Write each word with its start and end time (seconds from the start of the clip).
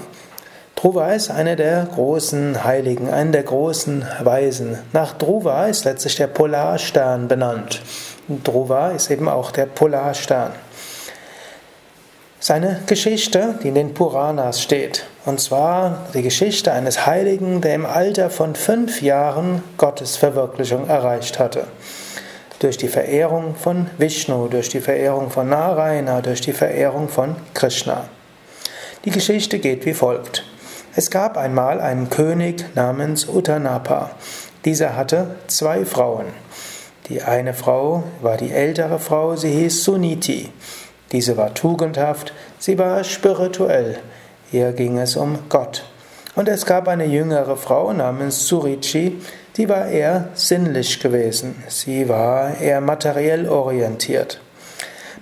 Dhruva 0.82 1.12
ist 1.12 1.30
einer 1.30 1.58
der 1.58 1.90
großen 1.94 2.64
Heiligen, 2.64 3.10
einer 3.10 3.32
der 3.32 3.44
großen 3.44 4.06
Weisen. 4.22 4.78
Nach 4.94 5.12
Dhruva 5.12 5.66
ist 5.66 5.84
letztlich 5.84 6.16
der 6.16 6.28
Polarstern 6.28 7.28
benannt. 7.28 7.82
Dhruva 8.30 8.92
ist 8.92 9.12
eben 9.12 9.28
auch 9.28 9.52
der 9.52 9.66
Polarstern. 9.66 10.54
Seine 12.40 12.80
Geschichte, 12.88 13.60
die 13.62 13.68
in 13.68 13.76
den 13.76 13.94
Puranas 13.94 14.62
steht, 14.62 15.04
und 15.26 15.42
zwar 15.42 16.08
die 16.14 16.22
Geschichte 16.22 16.72
eines 16.72 17.06
Heiligen, 17.06 17.60
der 17.60 17.76
im 17.76 17.86
Alter 17.86 18.30
von 18.30 18.56
fünf 18.56 19.02
Jahren 19.02 19.62
Gottes 19.76 20.16
Verwirklichung 20.16 20.88
erreicht 20.88 21.40
hatte. 21.40 21.68
Durch 22.60 22.78
die 22.78 22.88
Verehrung 22.88 23.56
von 23.56 23.90
Vishnu, 23.98 24.48
durch 24.48 24.70
die 24.70 24.80
Verehrung 24.80 25.30
von 25.30 25.50
Narayana, 25.50 26.22
durch 26.22 26.40
die 26.40 26.54
Verehrung 26.54 27.10
von 27.10 27.36
Krishna. 27.54 28.06
Die 29.04 29.12
Geschichte 29.12 29.60
geht 29.60 29.86
wie 29.86 29.94
folgt. 29.94 30.46
Es 30.96 31.12
gab 31.12 31.38
einmal 31.38 31.82
einen 31.82 32.10
König 32.10 32.66
namens 32.76 33.30
Uttanapa. 33.30 34.10
Dieser 34.66 34.96
hatte 34.96 35.36
zwei 35.48 35.86
Frauen. 35.86 36.26
Die 37.10 37.22
eine 37.22 37.54
Frau 37.54 38.04
war 38.22 38.38
die 38.38 38.52
ältere 38.52 38.98
Frau, 38.98 39.36
sie 39.36 39.52
hieß 39.52 39.84
Suniti. 39.84 40.50
Diese 41.12 41.38
war 41.38 41.54
tugendhaft, 41.54 42.34
sie 42.58 42.80
war 42.80 43.04
spirituell. 43.04 44.00
Hier 44.50 44.72
ging 44.74 44.98
es 44.98 45.16
um 45.16 45.38
Gott. 45.48 45.86
Und 46.36 46.50
es 46.50 46.66
gab 46.66 46.88
eine 46.88 47.06
jüngere 47.06 47.56
Frau 47.56 47.94
namens 47.94 48.48
Surichi, 48.48 49.22
die 49.58 49.70
war 49.70 49.88
eher 49.88 50.30
sinnlich 50.34 51.00
gewesen. 51.00 51.64
Sie 51.68 52.10
war 52.10 52.60
eher 52.60 52.82
materiell 52.82 53.48
orientiert. 53.48 54.42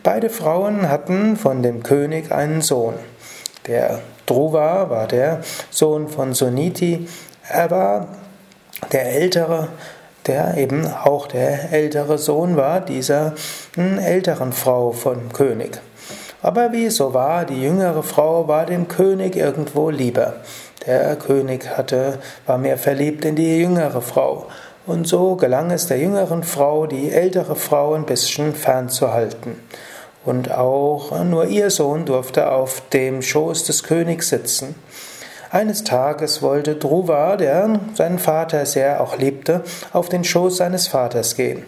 Beide 0.01 0.29
Frauen 0.29 0.89
hatten 0.89 1.35
von 1.35 1.61
dem 1.61 1.83
König 1.83 2.31
einen 2.31 2.61
Sohn. 2.61 2.95
Der 3.67 3.99
Dhruva 4.25 4.89
war 4.89 5.07
der 5.07 5.41
Sohn 5.69 6.07
von 6.07 6.33
Suniti. 6.33 7.07
Er 7.49 7.69
war 7.69 8.07
der 8.91 9.13
ältere, 9.13 9.67
der 10.25 10.57
eben 10.57 10.85
auch 10.85 11.27
der 11.27 11.71
ältere 11.71 12.17
Sohn 12.17 12.57
war 12.57 12.81
dieser 12.81 13.33
hm, 13.75 13.99
älteren 13.99 14.53
Frau 14.53 14.91
vom 14.91 15.31
König. 15.33 15.79
Aber 16.41 16.71
wie 16.71 16.85
es 16.85 16.97
so 16.97 17.13
war, 17.13 17.45
die 17.45 17.61
jüngere 17.61 18.03
Frau 18.03 18.47
war 18.47 18.65
dem 18.65 18.87
König 18.87 19.35
irgendwo 19.35 19.89
lieber. 19.89 20.35
Der 20.85 21.15
König 21.15 21.77
hatte, 21.77 22.19
war 22.45 22.57
mehr 22.57 22.77
verliebt 22.77 23.25
in 23.25 23.35
die 23.35 23.57
jüngere 23.57 24.01
Frau. 24.01 24.47
Und 24.85 25.07
so 25.07 25.35
gelang 25.35 25.71
es 25.71 25.87
der 25.87 25.97
jüngeren 25.97 26.43
Frau, 26.43 26.85
die 26.85 27.11
ältere 27.11 27.57
Frau 27.57 27.93
ein 27.93 28.05
bisschen 28.05 28.55
fernzuhalten. 28.55 29.57
Und 30.27 30.51
auch 30.51 31.23
nur 31.23 31.45
ihr 31.45 31.69
Sohn 31.69 32.05
durfte 32.05 32.51
auf 32.51 32.81
dem 32.89 33.21
Schoß 33.21 33.63
des 33.63 33.83
Königs 33.83 34.27
sitzen. 34.27 34.75
Eines 35.51 35.85
Tages 35.85 36.41
wollte 36.41 36.75
Dhruva, 36.75 37.37
der 37.37 37.79
seinen 37.93 38.19
Vater 38.19 38.65
sehr 38.65 38.99
auch 38.99 39.17
liebte, 39.17 39.63
auf 39.93 40.09
den 40.09 40.25
Schoß 40.25 40.57
seines 40.57 40.89
Vaters 40.89 41.37
gehen. 41.37 41.63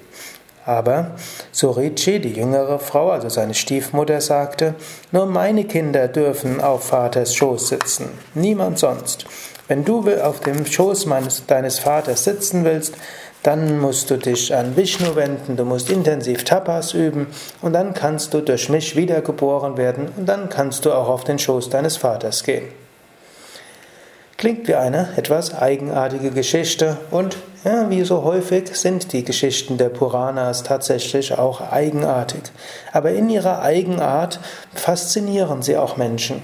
Aber 0.66 1.12
Surichi, 1.54 2.20
die 2.20 2.34
jüngere 2.34 2.80
Frau, 2.80 3.12
also 3.12 3.30
seine 3.30 3.54
Stiefmutter, 3.54 4.20
sagte, 4.20 4.76
nur 5.14 5.26
meine 5.26 5.64
Kinder 5.64 6.10
dürfen 6.10 6.60
auf 6.60 6.84
Vaters 6.84 7.34
Schoß 7.34 7.70
sitzen, 7.70 8.10
niemand 8.34 8.78
sonst. 8.78 9.26
Wenn 9.70 9.86
du 9.86 10.04
auf 10.24 10.40
dem 10.40 10.66
Schoß 10.66 11.06
meines, 11.06 11.46
deines 11.46 11.78
Vaters 11.78 12.24
sitzen 12.24 12.66
willst, 12.66 12.96
dann 13.44 13.80
musst 13.80 14.10
du 14.10 14.18
dich 14.18 14.54
an 14.54 14.76
Vishnu 14.76 15.16
wenden, 15.16 15.58
du 15.58 15.64
musst 15.64 15.92
intensiv 15.92 16.44
Tapas 16.44 16.96
üben 16.96 17.28
und 17.62 17.74
dann 17.74 17.94
kannst 17.94 18.34
du 18.34 18.42
durch 18.42 18.68
mich 18.70 18.96
wiedergeboren 18.96 19.78
werden 19.78 20.10
und 20.18 20.26
dann 20.26 20.50
kannst 20.50 20.86
du 20.86 20.92
auch 20.92 21.08
auf 21.08 21.24
den 21.24 21.38
Schoß 21.38 21.70
deines 21.70 21.98
Vaters 21.98 22.44
gehen. 22.44 22.68
Klingt 24.38 24.68
wie 24.68 24.76
eine 24.76 25.10
etwas 25.18 25.54
eigenartige 25.54 26.32
Geschichte 26.32 26.98
und 27.12 27.38
ja, 27.64 27.92
wie 27.92 28.04
so 28.04 28.24
häufig 28.24 28.76
sind 28.76 29.14
die 29.14 29.24
Geschichten 29.24 29.78
der 29.78 29.90
Puranas 29.90 30.64
tatsächlich 30.64 31.38
auch 31.38 31.62
eigenartig. 31.62 32.42
Aber 32.92 33.12
in 33.12 33.30
ihrer 33.30 33.62
Eigenart 33.62 34.40
faszinieren 34.74 35.62
sie 35.62 35.78
auch 35.78 35.96
Menschen. 35.96 36.42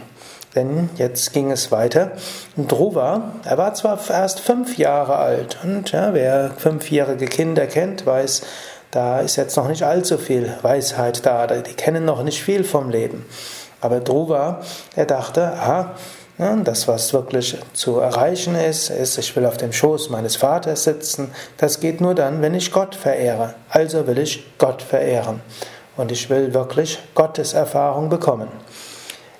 Denn 0.55 0.89
jetzt 0.95 1.33
ging 1.33 1.51
es 1.51 1.71
weiter. 1.71 2.11
Dhruva, 2.55 3.33
er 3.43 3.57
war 3.57 3.73
zwar 3.73 3.99
erst 4.09 4.39
fünf 4.39 4.77
Jahre 4.77 5.17
alt 5.17 5.57
und 5.63 5.91
ja, 5.91 6.13
wer 6.13 6.51
fünfjährige 6.57 7.25
Kinder 7.25 7.67
kennt, 7.67 8.05
weiß, 8.05 8.41
da 8.91 9.19
ist 9.19 9.35
jetzt 9.35 9.57
noch 9.57 9.67
nicht 9.67 9.83
allzu 9.83 10.17
viel 10.17 10.53
Weisheit 10.61 11.25
da, 11.25 11.47
die 11.47 11.73
kennen 11.73 12.05
noch 12.05 12.23
nicht 12.23 12.41
viel 12.41 12.63
vom 12.63 12.89
Leben. 12.89 13.25
Aber 13.81 13.99
Dhruva, 13.99 14.61
er 14.95 15.05
dachte, 15.05 15.43
aha, 15.43 15.91
das, 16.37 16.87
was 16.87 17.13
wirklich 17.13 17.57
zu 17.73 17.99
erreichen 17.99 18.55
ist, 18.55 18.89
ist, 18.89 19.17
ich 19.17 19.35
will 19.35 19.45
auf 19.45 19.57
dem 19.57 19.71
Schoß 19.71 20.09
meines 20.09 20.35
Vaters 20.35 20.83
sitzen. 20.83 21.31
Das 21.57 21.79
geht 21.79 22.01
nur 22.01 22.13
dann, 22.13 22.41
wenn 22.41 22.53
ich 22.53 22.71
Gott 22.71 22.93
verehre. 22.95 23.55
Also 23.69 24.05
will 24.07 24.17
ich 24.17 24.45
Gott 24.57 24.81
verehren. 24.81 25.41
Und 25.95 26.11
ich 26.11 26.29
will 26.29 26.53
wirklich 26.53 26.99
Gottes 27.13 27.53
Erfahrung 27.53 28.09
bekommen. 28.09 28.49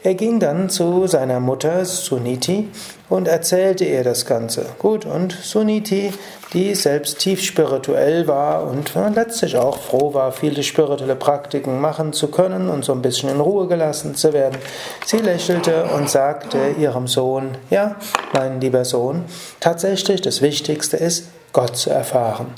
Er 0.05 0.13
ging 0.13 0.39
dann 0.39 0.69
zu 0.69 1.07
seiner 1.07 1.39
Mutter 1.39 1.83
Suniti 1.83 2.69
und 3.09 3.27
erzählte 3.27 3.85
ihr 3.85 4.03
das 4.03 4.27
Ganze. 4.27 4.67
Gut, 4.77 5.03
und 5.03 5.31
Suniti, 5.31 6.13
die 6.53 6.75
selbst 6.75 7.17
tief 7.17 7.41
spirituell 7.41 8.27
war 8.27 8.67
und 8.67 8.93
letztlich 9.15 9.57
auch 9.57 9.79
froh 9.79 10.13
war, 10.13 10.31
viele 10.31 10.61
spirituelle 10.61 11.15
Praktiken 11.15 11.81
machen 11.81 12.13
zu 12.13 12.27
können 12.27 12.69
und 12.69 12.85
so 12.85 12.93
ein 12.93 13.01
bisschen 13.01 13.31
in 13.31 13.39
Ruhe 13.39 13.67
gelassen 13.67 14.13
zu 14.13 14.31
werden, 14.31 14.59
sie 15.07 15.17
lächelte 15.17 15.85
und 15.85 16.07
sagte 16.07 16.75
ihrem 16.77 17.07
Sohn, 17.07 17.57
ja, 17.71 17.95
mein 18.31 18.61
lieber 18.61 18.85
Sohn, 18.85 19.23
tatsächlich 19.59 20.21
das 20.21 20.43
Wichtigste 20.43 20.97
ist, 20.97 21.29
Gott 21.51 21.77
zu 21.77 21.89
erfahren. 21.89 22.53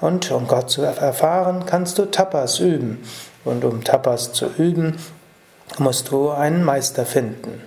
Und 0.00 0.30
um 0.30 0.46
Gott 0.46 0.70
zu 0.70 0.82
erfahren, 0.82 1.64
kannst 1.66 1.98
du 1.98 2.04
Tapas 2.04 2.60
üben. 2.60 3.02
Und 3.44 3.64
um 3.64 3.82
Tapas 3.82 4.32
zu 4.32 4.46
üben, 4.56 4.96
musst 5.78 6.10
du 6.10 6.30
einen 6.30 6.64
Meister 6.64 7.06
finden. 7.06 7.62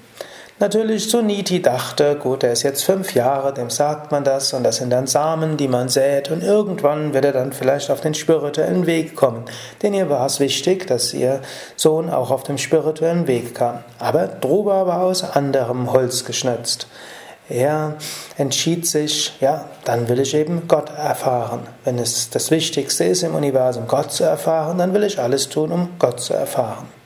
Natürlich, 0.59 1.12
Suniti 1.12 1.62
dachte, 1.62 2.16
gut, 2.16 2.44
er 2.44 2.53
ist 2.53 2.63
jetzt 2.63 2.84
fünf 2.84 3.13
Jahre, 3.13 3.53
dem 3.53 3.69
sagt 3.69 4.12
man 4.12 4.23
das, 4.23 4.53
und 4.53 4.63
das 4.63 4.78
sind 4.78 4.90
dann 4.90 5.06
Samen, 5.06 5.56
die 5.56 5.68
man 5.68 5.88
sät, 5.88 6.31
und 6.31 6.41
irgendwann 6.41 7.13
wird 7.13 7.25
er 7.25 7.31
dann 7.31 7.53
vielleicht 7.53 7.91
auf 7.91 8.01
den 8.01 8.16
spirituellen 8.16 8.88
Weg 8.88 9.16
kommen. 9.16 9.45
Denn 9.84 9.94
ihr 9.94 10.09
war 10.09 10.25
es 10.25 10.40
wichtig, 10.40 10.88
dass 10.88 11.13
ihr 11.13 11.41
Sohn 11.75 12.09
auch 12.09 12.31
auf 12.31 12.41
dem 12.41 12.57
spirituellen 12.57 13.28
Weg 13.28 13.53
kam. 13.53 13.84
Aber 14.00 14.25
Druba 14.25 14.88
war 14.88 15.03
aus 15.03 15.24
anderem 15.24 15.94
Holz 15.94 16.25
geschnitzt. 16.25 16.88
Er 17.50 17.94
entschied 18.35 18.88
sich, 18.88 19.34
ja, 19.39 19.66
dann 19.85 20.09
will 20.09 20.19
ich 20.19 20.34
eben 20.34 20.68
Gott 20.68 20.89
erfahren. 20.89 21.68
Wenn 21.84 22.00
es 22.00 22.31
das 22.31 22.50
Wichtigste 22.50 23.03
ist 23.03 23.22
im 23.22 23.35
Universum, 23.35 23.88
Gott 23.88 24.12
zu 24.12 24.24
erfahren, 24.24 24.79
dann 24.79 24.95
will 24.95 25.03
ich 25.03 25.19
alles 25.19 25.50
tun, 25.50 25.72
um 25.72 25.89
Gott 26.00 26.19
zu 26.19 26.34
erfahren. 26.34 26.97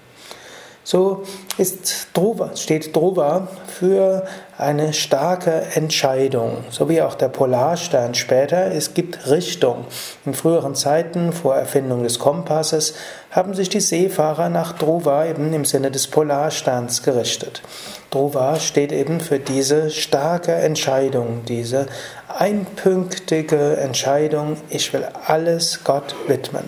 So 0.84 1.24
ist 1.60 2.08
Dhruva, 2.16 2.56
steht 2.56 2.96
Dhruva 2.96 3.48
für 3.68 4.26
eine 4.58 4.94
starke 4.94 5.52
Entscheidung, 5.76 6.64
so 6.72 6.90
wie 6.90 7.04
auch 7.04 7.14
der 7.14 7.30
Polarstern 7.30 8.16
später. 8.16 8.72
Es 8.72 8.96
gibt 8.96 9.30
Richtung. 9.30 9.86
In 10.26 10.34
früheren 10.34 10.74
Zeiten, 10.74 11.34
vor 11.34 11.56
Erfindung 11.56 12.02
des 12.02 12.18
Kompasses, 12.18 12.96
haben 13.30 13.54
sich 13.54 13.70
die 13.70 13.80
Seefahrer 13.80 14.50
nach 14.50 14.74
Dhruva 14.74 15.26
eben 15.26 15.54
im 15.54 15.66
Sinne 15.66 15.92
des 15.92 16.08
Polarsterns 16.08 17.04
gerichtet. 17.04 17.62
Dhruva 18.10 18.60
steht 18.60 18.92
eben 18.92 19.20
für 19.20 19.40
diese 19.40 19.92
starke 19.92 20.54
Entscheidung, 20.54 21.46
diese 21.48 21.86
einpünktige 22.28 23.78
Entscheidung, 23.78 24.58
ich 24.70 24.94
will 24.94 25.08
alles 25.28 25.84
Gott 25.84 26.16
widmen. 26.28 26.66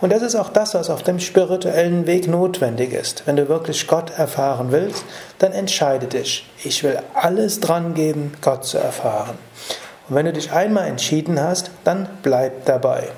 Und 0.00 0.12
das 0.12 0.22
ist 0.22 0.36
auch 0.36 0.50
das, 0.50 0.74
was 0.74 0.90
auf 0.90 1.02
dem 1.02 1.18
spirituellen 1.18 2.06
Weg 2.06 2.28
notwendig 2.28 2.92
ist. 2.92 3.24
Wenn 3.26 3.36
du 3.36 3.48
wirklich 3.48 3.86
Gott 3.88 4.10
erfahren 4.16 4.70
willst, 4.70 5.04
dann 5.40 5.52
entscheide 5.52 6.06
dich. 6.06 6.48
Ich 6.62 6.84
will 6.84 6.98
alles 7.14 7.58
dran 7.58 7.94
geben, 7.94 8.32
Gott 8.40 8.64
zu 8.64 8.78
erfahren. 8.78 9.36
Und 10.08 10.14
wenn 10.14 10.26
du 10.26 10.32
dich 10.32 10.52
einmal 10.52 10.86
entschieden 10.86 11.40
hast, 11.40 11.72
dann 11.82 12.08
bleib 12.22 12.64
dabei. 12.66 13.08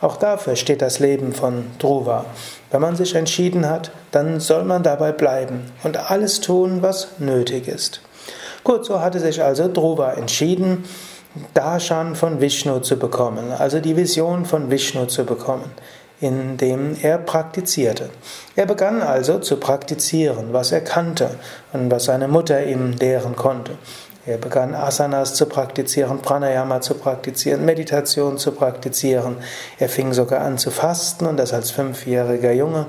Auch 0.00 0.16
dafür 0.16 0.54
steht 0.54 0.80
das 0.80 1.00
Leben 1.00 1.32
von 1.32 1.64
Dhruva. 1.80 2.24
Wenn 2.70 2.80
man 2.80 2.94
sich 2.94 3.16
entschieden 3.16 3.68
hat, 3.68 3.90
dann 4.12 4.38
soll 4.38 4.62
man 4.62 4.84
dabei 4.84 5.10
bleiben 5.10 5.72
und 5.82 5.96
alles 6.10 6.40
tun, 6.40 6.82
was 6.82 7.08
nötig 7.18 7.66
ist. 7.66 8.00
Gut, 8.62 8.84
so 8.84 9.00
hatte 9.00 9.18
sich 9.18 9.42
also 9.42 9.66
Dhruva 9.66 10.12
entschieden. 10.12 10.84
Darshan 11.54 12.14
von 12.14 12.40
Vishnu 12.40 12.80
zu 12.80 12.96
bekommen, 12.96 13.52
also 13.52 13.80
die 13.80 13.96
Vision 13.96 14.44
von 14.44 14.70
Vishnu 14.70 15.06
zu 15.06 15.24
bekommen, 15.24 15.70
indem 16.20 16.96
er 17.00 17.18
praktizierte. 17.18 18.10
Er 18.56 18.66
begann 18.66 19.02
also 19.02 19.38
zu 19.38 19.56
praktizieren, 19.56 20.52
was 20.52 20.72
er 20.72 20.80
kannte 20.80 21.30
und 21.72 21.90
was 21.90 22.04
seine 22.04 22.28
Mutter 22.28 22.64
ihm 22.64 22.92
lehren 22.92 23.36
konnte. 23.36 23.72
Er 24.26 24.36
begann 24.36 24.74
Asanas 24.74 25.34
zu 25.34 25.46
praktizieren, 25.46 26.20
Pranayama 26.20 26.82
zu 26.82 26.94
praktizieren, 26.94 27.64
Meditation 27.64 28.36
zu 28.36 28.52
praktizieren. 28.52 29.38
Er 29.78 29.88
fing 29.88 30.12
sogar 30.12 30.42
an 30.42 30.58
zu 30.58 30.70
fasten 30.70 31.24
und 31.26 31.38
das 31.38 31.54
als 31.54 31.70
fünfjähriger 31.70 32.52
Junge. 32.52 32.86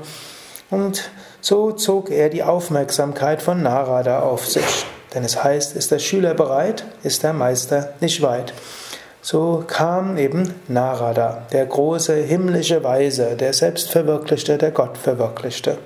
Und 0.69 1.09
so 1.39 1.71
zog 1.71 2.11
er 2.11 2.29
die 2.29 2.43
Aufmerksamkeit 2.43 3.41
von 3.41 3.63
Narada 3.63 4.19
auf 4.19 4.45
sich. 4.45 4.85
Denn 5.13 5.23
es 5.23 5.41
heißt, 5.41 5.75
ist 5.75 5.91
der 5.91 5.99
Schüler 5.99 6.33
bereit, 6.33 6.83
ist 7.03 7.23
der 7.23 7.33
Meister 7.33 7.93
nicht 8.01 8.21
weit. 8.21 8.53
So 9.21 9.63
kam 9.67 10.17
eben 10.17 10.53
Narada, 10.67 11.43
der 11.51 11.65
große 11.65 12.15
himmlische 12.15 12.83
Weise, 12.83 13.35
der 13.35 13.53
Selbstverwirklichte, 13.53 14.57
der 14.57 14.71
Gottverwirklichte. 14.71 15.77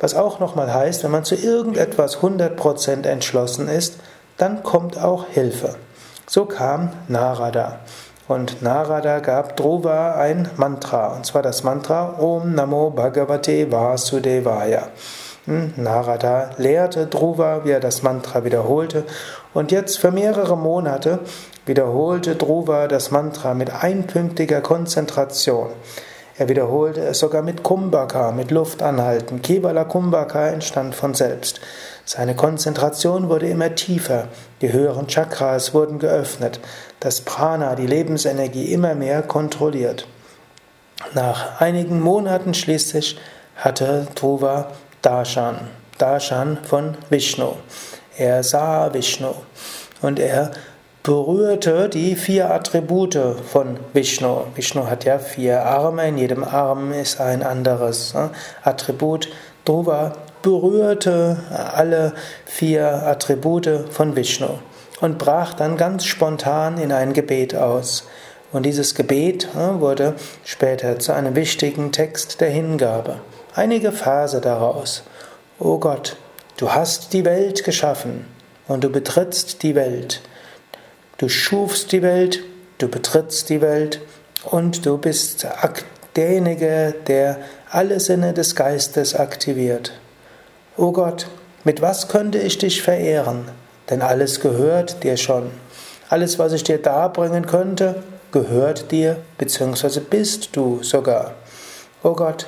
Was 0.00 0.14
auch 0.14 0.40
nochmal 0.40 0.72
heißt, 0.72 1.04
wenn 1.04 1.10
man 1.10 1.24
zu 1.24 1.36
irgendetwas 1.36 2.18
100% 2.18 3.06
entschlossen 3.06 3.68
ist, 3.68 3.96
dann 4.36 4.62
kommt 4.62 4.98
auch 4.98 5.26
Hilfe. 5.28 5.76
So 6.26 6.46
kam 6.46 6.90
Narada. 7.08 7.80
Und 8.26 8.62
Narada 8.62 9.18
gab 9.18 9.56
Dhruva 9.56 10.14
ein 10.14 10.48
Mantra, 10.56 11.14
und 11.16 11.26
zwar 11.26 11.42
das 11.42 11.64
Mantra 11.64 12.18
Om 12.18 12.54
Namo 12.54 12.90
Bhagavate 12.90 13.70
Vasudevaya. 13.70 14.88
Hm, 15.46 15.74
Narada 15.76 16.50
lehrte 16.56 17.06
Dhruva, 17.06 17.64
wie 17.64 17.72
er 17.72 17.80
das 17.80 18.02
Mantra 18.02 18.44
wiederholte, 18.44 19.04
und 19.52 19.72
jetzt 19.72 19.98
für 19.98 20.12
mehrere 20.12 20.56
Monate 20.56 21.18
wiederholte 21.70 22.34
Dhruva 22.34 22.88
das 22.88 23.12
Mantra 23.12 23.54
mit 23.54 23.70
einpünktiger 23.70 24.60
Konzentration. 24.60 25.68
Er 26.36 26.48
wiederholte 26.48 27.00
es 27.02 27.20
sogar 27.20 27.42
mit 27.42 27.62
Kumbhaka, 27.62 28.32
mit 28.32 28.50
Luftanhalten. 28.50 29.40
Kevala 29.40 29.84
Kumbhaka 29.84 30.48
entstand 30.48 30.96
von 30.96 31.14
selbst. 31.14 31.60
Seine 32.04 32.34
Konzentration 32.34 33.28
wurde 33.28 33.48
immer 33.48 33.76
tiefer, 33.76 34.26
die 34.62 34.72
höheren 34.72 35.06
Chakras 35.06 35.72
wurden 35.72 36.00
geöffnet, 36.00 36.58
das 36.98 37.20
Prana, 37.20 37.76
die 37.76 37.86
Lebensenergie, 37.86 38.72
immer 38.72 38.96
mehr 38.96 39.22
kontrolliert. 39.22 40.08
Nach 41.14 41.60
einigen 41.60 42.00
Monaten 42.00 42.52
schließlich 42.52 43.16
hatte 43.54 44.08
Dhruva 44.16 44.72
Darshan, 45.02 45.68
Darshan 45.98 46.58
von 46.64 46.96
Vishnu. 47.10 47.52
Er 48.16 48.42
sah 48.42 48.92
Vishnu 48.92 49.34
und 50.02 50.18
er 50.18 50.50
berührte 51.02 51.88
die 51.88 52.14
vier 52.14 52.50
Attribute 52.50 53.18
von 53.50 53.78
Vishnu. 53.94 54.44
Vishnu 54.54 54.86
hat 54.86 55.04
ja 55.04 55.18
vier 55.18 55.64
Arme, 55.64 56.08
in 56.08 56.18
jedem 56.18 56.44
Arm 56.44 56.92
ist 56.92 57.20
ein 57.20 57.42
anderes 57.42 58.12
ne, 58.12 58.30
Attribut. 58.62 59.28
Dhruva 59.64 60.12
berührte 60.42 61.38
alle 61.74 62.12
vier 62.44 63.06
Attribute 63.06 63.86
von 63.90 64.14
Vishnu 64.14 64.58
und 65.00 65.18
brach 65.18 65.54
dann 65.54 65.76
ganz 65.76 66.04
spontan 66.04 66.78
in 66.78 66.92
ein 66.92 67.12
Gebet 67.14 67.54
aus. 67.54 68.04
Und 68.52 68.66
dieses 68.66 68.94
Gebet 68.94 69.48
ne, 69.54 69.80
wurde 69.80 70.14
später 70.44 70.98
zu 70.98 71.12
einem 71.12 71.34
wichtigen 71.34 71.92
Text 71.92 72.40
der 72.40 72.50
Hingabe. 72.50 73.20
Einige 73.54 73.92
Verse 73.92 74.40
daraus. 74.40 75.02
O 75.58 75.78
Gott, 75.78 76.16
du 76.56 76.72
hast 76.72 77.12
die 77.14 77.24
Welt 77.24 77.64
geschaffen 77.64 78.26
und 78.68 78.84
du 78.84 78.90
betrittst 78.90 79.62
die 79.62 79.74
Welt. 79.74 80.20
Du 81.20 81.28
schufst 81.28 81.92
die 81.92 82.00
Welt, 82.00 82.42
du 82.78 82.88
betrittst 82.88 83.50
die 83.50 83.60
Welt 83.60 84.00
und 84.42 84.86
du 84.86 84.96
bist 84.96 85.46
derjenige, 86.16 86.94
der 87.08 87.36
alle 87.68 88.00
Sinne 88.00 88.32
des 88.32 88.56
Geistes 88.56 89.14
aktiviert. 89.14 89.92
O 90.78 90.92
Gott, 90.92 91.26
mit 91.62 91.82
was 91.82 92.08
könnte 92.08 92.38
ich 92.38 92.56
dich 92.56 92.80
verehren? 92.80 93.44
Denn 93.90 94.00
alles 94.00 94.40
gehört 94.40 95.04
dir 95.04 95.18
schon. 95.18 95.50
Alles, 96.08 96.38
was 96.38 96.54
ich 96.54 96.64
dir 96.64 96.78
darbringen 96.78 97.44
könnte, 97.46 98.02
gehört 98.32 98.90
dir, 98.90 99.18
beziehungsweise 99.36 100.00
bist 100.00 100.56
du 100.56 100.82
sogar. 100.82 101.34
O 102.02 102.14
Gott, 102.14 102.46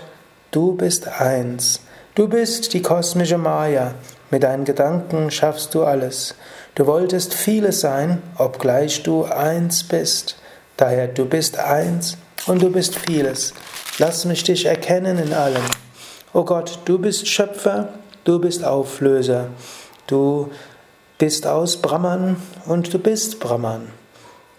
du 0.51 0.75
bist 0.75 1.09
eins. 1.21 1.81
Du 2.15 2.29
bist 2.29 2.75
die 2.75 2.83
kosmische 2.83 3.39
Maya. 3.39 3.95
Mit 4.31 4.43
deinen 4.43 4.67
Gedanken 4.67 5.31
schaffst 5.31 5.75
du 5.75 5.85
alles. 5.85 6.35
Du 6.75 6.87
wolltest 6.87 7.33
vieles 7.33 7.81
sein, 7.81 8.23
obgleich 8.37 9.03
du 9.03 9.25
eins 9.25 9.83
bist. 9.83 10.37
Daher 10.77 11.09
du 11.09 11.25
bist 11.25 11.59
eins 11.59 12.19
und 12.47 12.61
du 12.61 12.71
bist 12.71 12.97
vieles. 12.97 13.55
Lass 13.97 14.27
mich 14.27 14.45
dich 14.45 14.67
erkennen 14.67 15.17
in 15.17 15.33
allem. 15.33 15.63
O 16.35 16.45
Gott, 16.45 16.81
du 16.85 16.99
bist 16.99 17.27
Schöpfer, 17.27 17.89
du 18.25 18.39
bist 18.39 18.63
Auflöser. 18.63 19.47
Du 20.07 20.51
bist 21.17 21.47
aus 21.47 21.79
Brahman 21.79 22.37
und 22.67 22.93
du 22.93 22.99
bist 22.99 23.41
Brahman. 23.41 23.89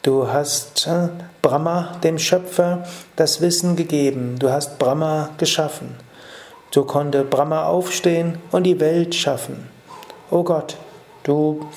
Du 0.01 0.27
hast 0.27 0.87
äh, 0.87 1.09
Brahma, 1.43 1.99
dem 2.03 2.17
Schöpfer, 2.17 2.87
das 3.15 3.41
Wissen 3.41 3.75
gegeben. 3.75 4.37
Du 4.39 4.49
hast 4.49 4.79
Brahma 4.79 5.29
geschaffen. 5.37 5.95
So 6.73 6.85
konnte 6.85 7.23
Brahma 7.23 7.67
aufstehen 7.67 8.39
und 8.51 8.63
die 8.63 8.79
Welt 8.79 9.13
schaffen. 9.13 9.69
O 10.31 10.41
Gott, 10.43 10.75
du 11.21 11.67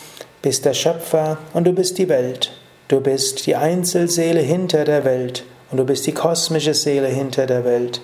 bist 0.41 0.65
der 0.65 0.73
Schöpfer 0.73 1.37
und 1.53 1.65
du 1.65 1.73
bist 1.73 1.99
die 1.99 2.09
Welt. 2.09 2.53
Du 2.89 3.01
bist 3.01 3.47
die 3.47 3.57
Einzelseele 3.57 4.41
hinter 4.41 4.85
der 4.85 5.05
Welt 5.05 5.45
und 5.71 5.77
du 5.77 5.85
bist 5.85 6.07
die 6.07 6.15
kosmische 6.15 6.73
Seele 6.73 7.09
hinter 7.09 7.45
der 7.45 7.65
Welt. 7.67 8.01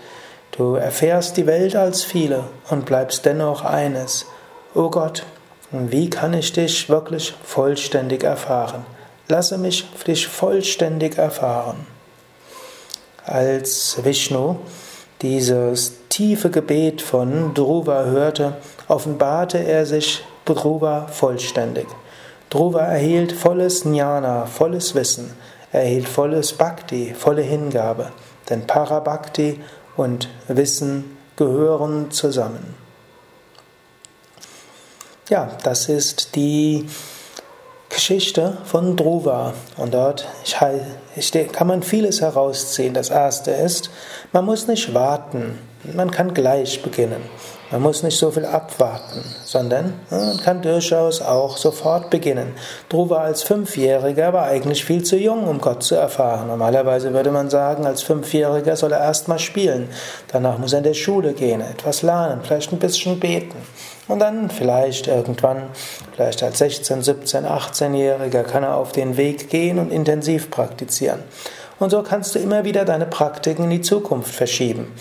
Du 0.51 0.75
erfährst 0.75 1.39
die 1.39 1.47
Welt 1.47 1.77
als 1.77 2.05
viele 2.05 2.45
und 2.69 2.85
bleibst 2.85 3.25
dennoch 3.25 3.65
eines. 3.65 4.27
O 4.75 4.91
Gott, 4.91 5.25
wie 5.71 6.11
kann 6.11 6.35
ich 6.35 6.53
dich 6.53 6.91
wirklich 6.91 7.33
vollständig 7.43 8.23
erfahren? 8.23 8.85
Lasse 9.29 9.57
mich 9.57 9.87
dich 10.07 10.27
vollständig 10.27 11.17
erfahren. 11.17 11.87
Als 13.25 13.97
Vishnu 14.05 14.57
dieses 15.23 16.02
tiefe 16.13 16.51
Gebet 16.51 17.01
von 17.01 17.55
Dhruva 17.55 18.05
hörte, 18.05 18.53
offenbarte 18.87 19.57
er 19.57 19.87
sich 19.87 20.23
Dhruva 20.45 21.07
vollständig. 21.07 21.87
Dhruva 22.51 22.81
erhielt 22.83 23.33
volles 23.33 23.85
Jnana, 23.85 24.45
volles 24.45 24.95
Wissen, 24.95 25.33
er 25.73 25.85
erhielt 25.85 26.07
volles 26.07 26.53
Bhakti, 26.53 27.15
volle 27.19 27.41
Hingabe, 27.41 28.13
denn 28.51 28.67
Parabhakti 28.67 29.59
und 29.97 30.29
Wissen 30.49 31.17
gehören 31.37 32.11
zusammen. 32.11 32.75
Ja, 35.31 35.49
das 35.63 35.89
ist 35.89 36.37
die 36.37 36.87
Geschichte 37.89 38.59
von 38.65 38.97
Dhruva. 38.97 39.55
Und 39.79 39.95
dort 39.95 40.27
kann 41.53 41.67
man 41.67 41.83
vieles 41.83 42.21
herausziehen. 42.21 42.93
Das 42.93 43.09
erste 43.09 43.51
ist, 43.51 43.91
man 44.33 44.45
muss 44.45 44.67
nicht 44.67 44.93
warten, 44.93 45.59
man 45.85 46.11
kann 46.11 46.35
gleich 46.35 46.83
beginnen. 46.83 47.23
Man 47.71 47.81
muss 47.81 48.03
nicht 48.03 48.19
so 48.19 48.31
viel 48.31 48.45
abwarten, 48.45 49.25
sondern 49.45 49.95
man 50.11 50.37
kann 50.39 50.61
durchaus 50.61 51.23
auch 51.23 51.57
sofort 51.57 52.11
beginnen. 52.11 52.53
Dhruva 52.91 53.23
als 53.23 53.43
Fünfjähriger 53.43 54.35
war 54.35 54.45
eigentlich 54.45 54.85
viel 54.85 55.03
zu 55.03 55.17
jung, 55.17 55.49
um 55.49 55.59
Gott 55.59 55.83
zu 55.83 55.95
erfahren. 55.95 56.49
Normalerweise 56.49 57.15
würde 57.15 57.31
man 57.31 57.49
sagen, 57.49 57.87
als 57.87 58.03
Fünfjähriger 58.03 58.77
soll 58.77 58.93
er 58.93 59.01
erstmal 59.01 59.39
spielen. 59.39 59.89
Danach 60.31 60.59
muss 60.59 60.75
er 60.75 60.79
in 60.79 60.85
der 60.85 60.93
Schule 60.93 61.33
gehen, 61.33 61.63
etwas 61.63 62.03
lernen, 62.03 62.41
vielleicht 62.45 62.73
ein 62.73 62.79
bisschen 62.79 63.19
beten. 63.19 63.57
Und 64.07 64.19
dann 64.19 64.51
vielleicht 64.51 65.07
irgendwann, 65.07 65.71
vielleicht 66.15 66.43
als 66.43 66.59
16, 66.59 67.03
17, 67.03 67.47
18-Jähriger 67.47 68.43
kann 68.43 68.65
er 68.65 68.77
auf 68.77 68.93
den 68.93 69.17
Weg 69.17 69.49
gehen 69.49 69.79
und 69.79 69.91
intensiv 69.91 70.51
praktizieren. 70.51 71.21
Und 71.79 71.91
so 71.91 72.03
kannst 72.03 72.35
du 72.35 72.39
immer 72.39 72.65
wieder 72.65 72.85
deine 72.85 73.07
Praktiken 73.07 73.65
in 73.65 73.71
die 73.71 73.81
Zukunft 73.81 74.35
verschieben. 74.35 74.93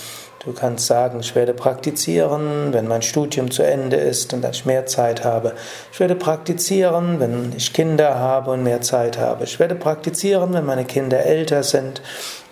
Du 0.44 0.54
kannst 0.54 0.88
sagen, 0.88 1.20
ich 1.20 1.36
werde 1.36 1.54
praktizieren, 1.54 2.74
wenn 2.74 2.88
mein 2.88 3.04
Studium 3.04 3.52
zu 3.52 3.62
Ende 3.62 3.98
ist 3.98 4.34
und 4.34 4.44
ich 4.44 4.66
mehr 4.66 4.88
Zeit 4.88 5.24
habe. 5.24 5.54
Ich 5.94 6.00
werde 6.00 6.16
praktizieren, 6.16 7.20
wenn 7.20 7.54
ich 7.56 7.74
Kinder 7.74 8.18
habe 8.18 8.50
und 8.50 8.64
mehr 8.64 8.82
Zeit 8.82 9.20
habe. 9.20 9.44
Ich 9.44 9.60
werde 9.60 9.76
praktizieren, 9.76 10.52
wenn 10.54 10.66
meine 10.66 10.86
Kinder 10.86 11.24
älter 11.24 11.62
sind. 11.62 12.02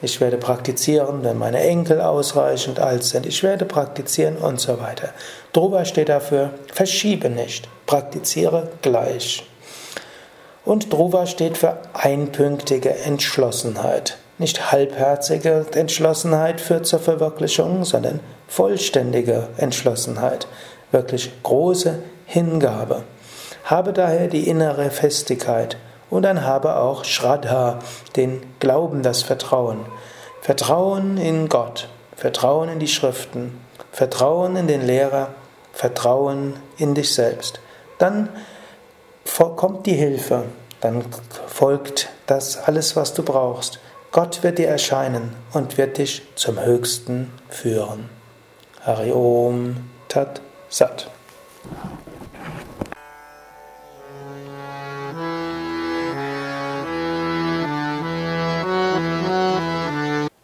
Ich 0.03 0.21
werde 0.21 0.37
praktizieren, 0.37 1.23
wenn 1.23 1.39
meine 1.39 1.61
Enkel 1.61 1.99
ausreichend 1.99 2.79
alt 2.79 3.03
sind. 3.03 3.25
Ich 3.25 3.41
werde 3.41 3.65
praktizieren 3.65 4.37
und 4.37 4.59
so 4.59 4.79
weiter. 4.79 5.09
Drüber 5.51 5.83
steht 5.83 6.09
dafür, 6.09 6.51
verschiebe 6.71 7.31
nicht, 7.31 7.67
praktiziere 7.87 8.69
gleich. 8.83 9.47
Und 10.63 10.93
Dhruva 10.93 11.25
steht 11.25 11.57
für 11.57 11.79
einpünktige 11.93 12.93
Entschlossenheit. 12.93 14.19
Nicht 14.39 14.71
halbherzige 14.71 15.65
Entschlossenheit 15.75 16.59
führt 16.61 16.87
zur 16.87 16.99
Verwirklichung, 16.99 17.83
sondern 17.83 18.21
vollständige 18.47 19.49
Entschlossenheit. 19.57 20.47
Wirklich 20.91 21.31
große 21.43 21.99
Hingabe. 22.25 23.03
Habe 23.65 23.93
daher 23.93 24.27
die 24.27 24.47
innere 24.47 24.89
Festigkeit 24.89 25.77
Und 26.09 26.23
dann 26.23 26.43
habe 26.43 26.77
auch 26.77 27.05
Shraddha, 27.05 27.79
den 28.15 28.41
Glauben, 28.59 29.03
das 29.03 29.21
Vertrauen. 29.21 29.85
Vertrauen 30.41 31.17
in 31.17 31.49
Gott, 31.49 31.87
Vertrauen 32.15 32.69
in 32.69 32.79
die 32.79 32.87
Schriften, 32.87 33.59
Vertrauen 33.91 34.55
in 34.55 34.67
den 34.67 34.85
Lehrer, 34.85 35.29
Vertrauen 35.73 36.55
in 36.77 36.95
dich 36.95 37.13
selbst. 37.13 37.59
Dann 37.99 38.29
kommt 39.55 39.85
die 39.85 39.93
Hilfe, 39.93 40.45
dann 40.81 41.03
folgt 41.47 42.09
das 42.25 42.57
alles, 42.57 42.95
was 42.95 43.13
du 43.13 43.21
brauchst. 43.21 43.79
Gott 44.11 44.41
wird 44.41 44.57
dir 44.57 44.67
erscheinen 44.67 45.35
und 45.53 45.77
wird 45.77 45.99
dich 45.99 46.23
zum 46.35 46.59
Höchsten 46.59 47.31
führen. 47.49 48.09
Hari 48.81 49.11
Om 49.11 49.75
Tat 50.07 50.41
Sat. 50.69 51.11